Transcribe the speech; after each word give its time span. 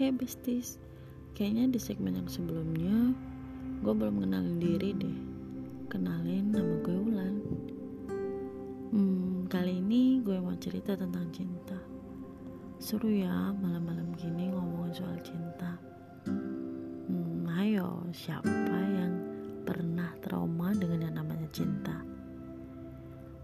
Hey 0.00 0.16
besties, 0.16 0.80
kayaknya 1.36 1.76
di 1.76 1.76
segmen 1.76 2.16
yang 2.16 2.24
sebelumnya 2.24 3.12
gue 3.84 3.92
belum 3.92 4.24
kenalin 4.24 4.56
diri 4.56 4.96
deh. 4.96 5.18
Kenalin 5.92 6.56
nama 6.56 6.72
gue 6.80 6.96
Wulan. 7.04 7.36
Hmm, 8.96 9.44
kali 9.52 9.76
ini 9.76 10.24
gue 10.24 10.40
mau 10.40 10.56
cerita 10.56 10.96
tentang 10.96 11.28
cinta. 11.36 11.76
Seru 12.80 13.12
ya 13.12 13.52
malam-malam 13.52 14.16
gini 14.16 14.48
ngomongin 14.48 14.96
soal 14.96 15.20
cinta. 15.20 15.76
Hmm, 16.24 17.44
ayo 17.60 18.00
siapa 18.16 18.72
yang 18.72 19.12
pernah 19.68 20.16
trauma 20.24 20.72
dengan 20.72 21.12
yang 21.12 21.20
namanya 21.20 21.52
cinta? 21.52 22.00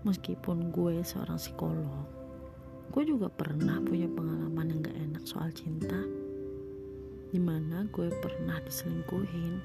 Meskipun 0.08 0.72
gue 0.72 1.04
seorang 1.04 1.36
psikolog, 1.36 2.08
gue 2.96 3.04
juga 3.04 3.28
pernah 3.28 3.76
punya 3.84 4.08
pengalaman 4.08 4.72
yang 4.72 4.80
gak 4.80 4.96
enak 4.96 5.24
soal 5.28 5.52
cinta 5.52 6.15
di 7.36 7.44
mana 7.44 7.84
gue 7.92 8.08
pernah 8.24 8.56
diselingkuhin. 8.64 9.60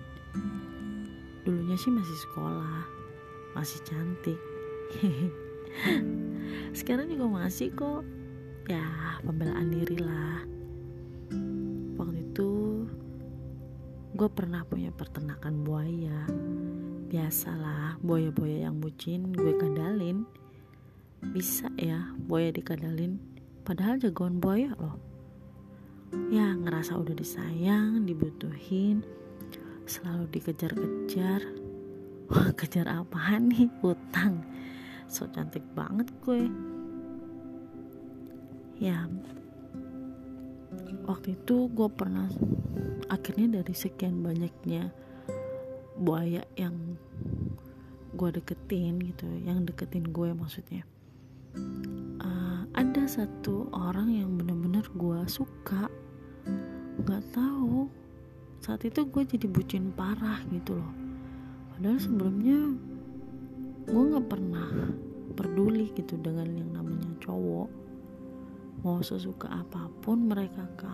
Dulunya 1.48 1.80
sih 1.80 1.88
masih 1.88 2.20
sekolah 2.28 2.84
masih 3.56 3.80
cantik. 3.88 4.36
Sekarang 6.80 7.08
juga 7.08 7.48
masih 7.48 7.72
kok. 7.72 8.04
Ya 8.68 8.84
pembelaan 9.24 9.72
diri 9.72 10.04
lah. 10.04 10.44
Waktu 11.96 12.28
itu 12.28 12.52
gue 14.20 14.30
pernah 14.36 14.68
punya 14.68 14.92
peternakan 14.92 15.64
buaya. 15.64 16.28
Biasalah 17.08 18.04
buaya-buaya 18.04 18.68
yang 18.68 18.84
bucin 18.84 19.32
gue 19.32 19.56
kadalin. 19.56 20.28
Bisa 21.24 21.72
ya 21.80 22.12
buaya 22.20 22.52
dikadalin. 22.52 23.16
Padahal 23.64 23.96
jagoan 23.96 24.44
buaya 24.44 24.76
loh 24.76 25.11
ya 26.32 26.56
ngerasa 26.56 26.96
udah 27.00 27.16
disayang 27.16 28.04
dibutuhin 28.04 29.04
selalu 29.88 30.28
dikejar-kejar. 30.32 31.42
Wah 32.32 32.52
kejar 32.60 32.88
apaan 32.88 33.52
nih? 33.52 33.68
Utang. 33.84 34.44
So 35.12 35.28
cantik 35.28 35.64
banget 35.76 36.08
gue 36.24 36.48
ya. 38.80 39.08
Waktu 41.04 41.36
itu 41.36 41.68
gue 41.76 41.90
pernah 41.92 42.32
akhirnya 43.12 43.60
dari 43.60 43.76
sekian 43.76 44.24
banyaknya 44.24 44.96
buaya 46.00 46.48
yang 46.56 46.96
gue 48.16 48.30
deketin 48.32 49.00
gitu 49.04 49.28
yang 49.44 49.68
deketin 49.68 50.08
gue 50.08 50.32
maksudnya. 50.32 50.88
Uh, 52.24 52.64
ada 52.72 53.04
satu 53.04 53.68
orang 53.76 54.16
yang 54.16 54.40
bener-bener 54.40 54.88
gue 54.96 55.20
suka 55.28 55.92
nggak 57.02 57.34
tahu. 57.34 57.90
Saat 58.62 58.86
itu 58.86 59.02
gue 59.10 59.24
jadi 59.26 59.50
bucin 59.50 59.90
parah 59.90 60.38
gitu 60.54 60.78
loh. 60.78 60.94
Padahal 61.74 61.98
sebelumnya 61.98 62.78
gue 63.90 64.04
nggak 64.14 64.28
pernah 64.30 64.70
peduli 65.34 65.90
gitu 65.98 66.14
dengan 66.22 66.46
yang 66.54 66.70
namanya 66.78 67.10
cowok. 67.18 67.70
Mau 68.86 69.02
sesuka 69.02 69.50
apa 69.50 69.90
pun 70.06 70.30
mereka 70.30 70.66
ke 70.78 70.94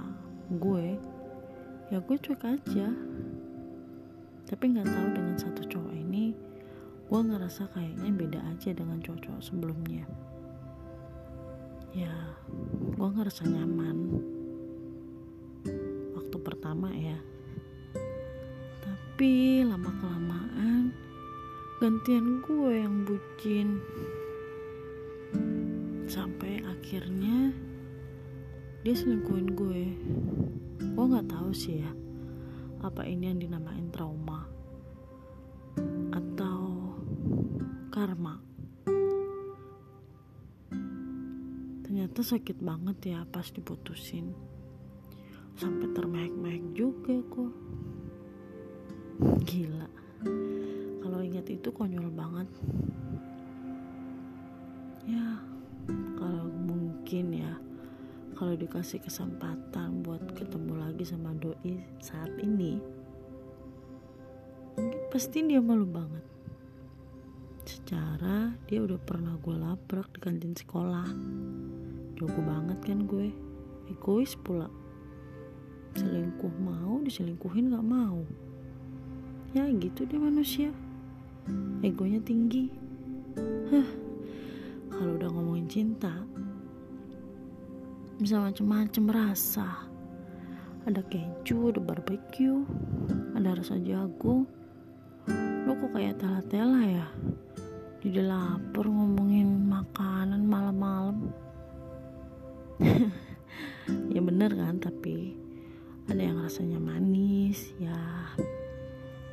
gue 0.56 0.96
ya 1.92 2.00
gue 2.00 2.18
cuek 2.20 2.44
aja. 2.48 2.88
Tapi 4.48 4.64
nggak 4.72 4.88
tahu 4.88 5.08
dengan 5.12 5.36
satu 5.36 5.62
cowok 5.68 5.96
ini 5.96 6.32
gue 7.08 7.22
ngerasa 7.24 7.72
kayaknya 7.72 8.12
beda 8.16 8.40
aja 8.52 8.70
dengan 8.72 9.00
cowok-cowok 9.04 9.44
sebelumnya. 9.44 10.08
Ya 11.92 12.16
gue 12.96 13.10
ngerasa 13.12 13.44
nyaman 13.48 14.37
pertama 16.42 16.94
ya. 16.94 17.18
Tapi 18.82 19.62
lama 19.66 19.92
kelamaan 19.98 20.94
gantian 21.82 22.42
gue 22.46 22.74
yang 22.78 23.06
bucin. 23.06 23.82
Sampai 26.08 26.64
akhirnya 26.66 27.54
dia 28.82 28.96
selingkuhin 28.96 29.50
gue. 29.58 29.84
Gue 30.94 31.06
nggak 31.06 31.30
tahu 31.30 31.52
sih 31.54 31.82
ya 31.82 31.92
apa 32.82 33.10
ini 33.10 33.34
yang 33.34 33.42
dinamain 33.42 33.90
trauma 33.90 34.46
atau 36.14 36.94
karma. 37.90 38.38
Ternyata 41.82 42.20
sakit 42.22 42.62
banget 42.62 43.18
ya 43.18 43.20
pas 43.26 43.50
diputusin 43.50 44.36
sampai 45.58 45.90
termehek-mehek 45.98 46.64
juga 46.78 47.18
kok 47.34 47.52
gila. 49.42 49.90
Kalau 51.02 51.20
ingat 51.26 51.50
itu 51.50 51.74
konyol 51.74 52.14
banget. 52.14 52.46
Ya 55.10 55.42
kalau 56.22 56.46
mungkin 56.46 57.34
ya 57.34 57.58
kalau 58.38 58.54
dikasih 58.54 59.02
kesempatan 59.02 60.06
buat 60.06 60.22
ketemu 60.38 60.78
lagi 60.78 61.02
sama 61.10 61.34
doi 61.42 61.82
saat 61.98 62.30
ini 62.38 62.78
mungkin 64.78 65.02
pasti 65.10 65.42
dia 65.42 65.58
malu 65.58 65.90
banget. 65.90 66.22
Secara 67.66 68.54
dia 68.70 68.86
udah 68.86 69.02
pernah 69.02 69.34
gue 69.42 69.58
labrak 69.58 70.14
di 70.14 70.20
kantin 70.22 70.54
sekolah. 70.54 71.10
Jago 72.14 72.42
banget 72.46 72.78
kan 72.86 73.10
gue. 73.10 73.34
Egois 73.90 74.38
pula 74.38 74.70
selingkuh 75.98 76.54
mau 76.62 77.02
diselingkuhin 77.02 77.74
gak 77.74 77.86
mau 77.86 78.22
ya 79.58 79.66
gitu 79.82 80.06
deh 80.06 80.22
manusia 80.22 80.70
egonya 81.82 82.22
tinggi 82.22 82.70
Hah, 83.68 83.90
kalau 84.94 85.20
udah 85.20 85.30
ngomongin 85.30 85.68
cinta 85.68 86.14
bisa 88.18 88.42
macem-macem 88.42 89.06
rasa 89.14 89.86
ada 90.88 91.04
keju, 91.12 91.76
ada 91.76 91.84
barbecue, 91.84 92.64
ada 93.36 93.60
rasa 93.60 93.76
jagung. 93.84 94.48
Lo 95.68 95.76
kok 95.76 95.92
kayak 95.92 96.16
tela-tela 96.16 96.80
ya? 96.88 97.08
Jadi 98.00 98.24
lapar 98.24 98.88
ngomongin 98.88 99.68
makanan 99.68 100.48
malam-malam. 100.48 101.28
ya 104.16 104.22
bener 104.24 104.56
kan, 104.56 104.80
tapi 104.80 105.36
ada 106.08 106.24
yang 106.24 106.40
rasanya 106.40 106.80
manis 106.80 107.76
ya. 107.76 108.32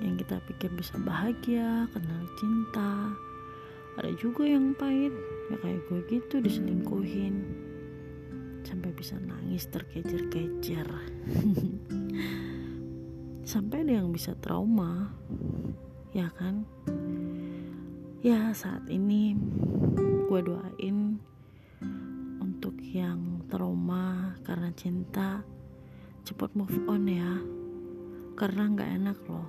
Yang 0.02 0.26
kita 0.26 0.42
pikir 0.50 0.70
bisa 0.74 0.98
bahagia 0.98 1.86
kenal 1.94 2.22
cinta. 2.34 3.14
Ada 3.94 4.10
juga 4.18 4.42
yang 4.42 4.74
pahit 4.74 5.14
ya 5.54 5.56
kayak 5.62 5.86
gue 5.86 6.00
gitu 6.10 6.42
diselingkuhin. 6.42 7.46
Sampai 8.66 8.90
bisa 8.90 9.14
nangis 9.22 9.70
terkejar-kejar. 9.70 10.90
Sampai 13.54 13.86
ada 13.86 14.02
yang 14.02 14.10
bisa 14.10 14.34
trauma 14.42 15.14
ya 16.10 16.26
kan? 16.34 16.66
Ya 18.18 18.50
saat 18.50 18.82
ini 18.90 19.38
gue 20.26 20.40
doain 20.42 21.22
untuk 22.42 22.74
yang 22.82 23.46
trauma 23.46 24.34
karena 24.42 24.74
cinta 24.74 25.53
cepat 26.24 26.56
move 26.56 26.74
on 26.88 27.04
ya. 27.04 27.32
Karena 28.34 28.72
nggak 28.72 28.90
enak 28.98 29.18
loh 29.28 29.48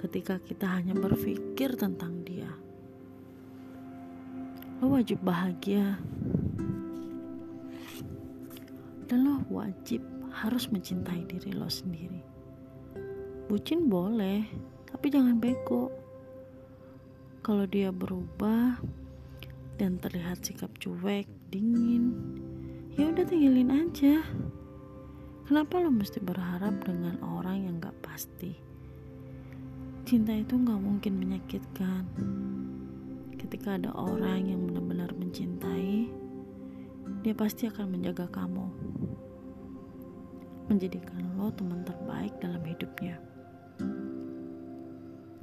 ketika 0.00 0.40
kita 0.40 0.66
hanya 0.68 0.96
berpikir 0.96 1.76
tentang 1.76 2.24
dia. 2.24 2.50
Lo 4.80 4.96
wajib 4.96 5.20
bahagia. 5.20 6.00
Dan 9.04 9.18
lo 9.28 9.44
wajib 9.52 10.00
harus 10.32 10.72
mencintai 10.72 11.28
diri 11.28 11.52
lo 11.54 11.68
sendiri. 11.68 12.20
Bucin 13.46 13.86
boleh 13.86 14.42
tapi 14.88 15.12
jangan 15.12 15.36
beko 15.36 15.92
kalau 17.44 17.68
dia 17.68 17.92
berubah 17.92 18.80
dan 19.76 20.00
terlihat 20.00 20.40
sikap 20.40 20.72
cuek 20.80 21.28
dingin 21.52 22.14
ya 22.96 23.10
udah 23.12 23.26
tinggalin 23.26 23.68
aja 23.84 24.24
Kenapa 25.44 25.76
lo 25.76 25.92
mesti 25.92 26.24
berharap 26.24 26.88
dengan 26.88 27.20
orang 27.20 27.68
yang 27.68 27.76
gak 27.76 27.92
pasti? 28.00 28.56
Cinta 30.08 30.32
itu 30.32 30.56
gak 30.56 30.80
mungkin 30.80 31.20
menyakitkan. 31.20 32.08
Ketika 33.36 33.76
ada 33.76 33.92
orang 33.92 34.48
yang 34.48 34.64
benar-benar 34.64 35.12
mencintai, 35.12 36.08
dia 37.20 37.34
pasti 37.36 37.68
akan 37.68 37.92
menjaga 37.92 38.24
kamu. 38.32 38.64
Menjadikan 40.72 41.36
lo 41.36 41.52
teman 41.52 41.84
terbaik 41.84 42.32
dalam 42.40 42.64
hidupnya. 42.64 43.20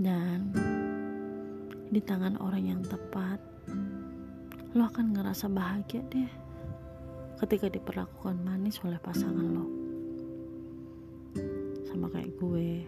Dan 0.01 0.49
di 1.93 2.01
tangan 2.01 2.41
orang 2.41 2.73
yang 2.73 2.81
tepat, 2.81 3.37
lo 4.73 4.81
akan 4.81 5.13
ngerasa 5.13 5.45
bahagia 5.45 6.01
deh 6.09 6.31
ketika 7.37 7.69
diperlakukan 7.69 8.41
manis 8.41 8.81
oleh 8.81 8.97
pasangan 8.97 9.45
lo. 9.45 9.80
Sama 11.91 12.07
kayak 12.07 12.31
gue. 12.39 12.87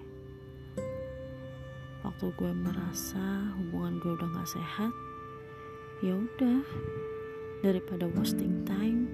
Waktu 2.08 2.26
gue 2.40 2.52
merasa 2.56 3.52
hubungan 3.60 4.00
gue 4.00 4.16
udah 4.16 4.30
gak 4.32 4.48
sehat 4.56 4.94
ya 6.00 6.16
udah. 6.16 6.64
Daripada 7.64 8.08
wasting 8.16 8.64
time 8.64 9.12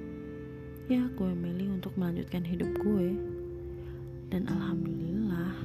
ya 0.89 1.05
gue 1.17 1.31
milih 1.33 1.81
untuk 1.81 1.97
melanjutkan 1.97 2.45
hidup 2.45 2.69
gue. 2.85 3.17
Dan 4.29 4.45
alhamdulillah 4.45 5.57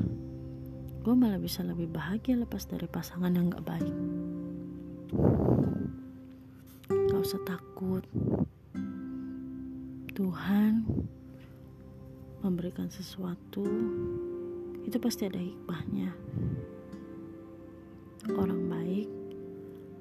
gue 1.05 1.13
malah 1.13 1.37
bisa 1.37 1.61
lebih 1.61 1.93
bahagia 1.93 2.41
lepas 2.41 2.65
dari 2.65 2.89
pasangan 2.89 3.29
yang 3.29 3.53
gak 3.53 3.69
baik. 3.69 3.97
Gak 6.89 7.21
usah 7.21 7.45
takut. 7.45 8.09
Tuhan 10.17 10.89
memberikan 12.45 12.93
sesuatu 12.93 13.65
itu 14.85 14.97
pasti 15.01 15.25
ada 15.25 15.41
hikmahnya. 15.41 16.13
Orang 18.37 18.69
baik 18.69 19.09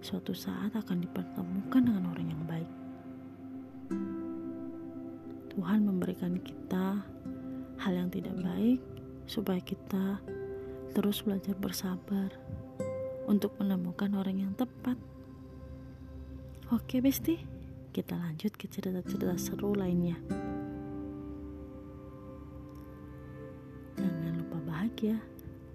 suatu 0.04 0.36
saat 0.36 0.75
akan 0.75 1.00
dipertemukan 1.00 1.80
dengan 1.80 2.12
orang 2.12 2.28
yang 2.28 2.44
baik. 2.44 2.72
Tuhan 5.56 5.88
memberikan 5.88 6.36
kita 6.44 7.00
hal 7.80 7.94
yang 7.95 8.12
tidak 8.12 8.36
baik 8.44 8.84
supaya 9.24 9.63
kita 9.63 10.19
terus 10.92 11.24
belajar 11.24 11.56
bersabar 11.56 12.36
untuk 13.24 13.56
menemukan 13.56 14.12
orang 14.19 14.44
yang 14.44 14.54
tepat. 14.60 15.00
Oke 16.75 17.00
besti 17.00 17.39
kita 17.96 18.19
lanjut 18.19 18.51
ke 18.60 18.68
cerita-cerita 18.68 19.39
seru 19.39 19.78
lainnya 19.78 20.19
bahagia. 25.04 25.20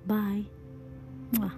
Bye. 0.07 0.45
Mwah. 1.37 1.53